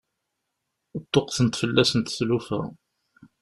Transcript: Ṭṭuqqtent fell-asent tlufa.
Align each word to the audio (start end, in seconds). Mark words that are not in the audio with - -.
Ṭṭuqqtent 1.03 1.59
fell-asent 1.61 2.13
tlufa. 2.17 2.59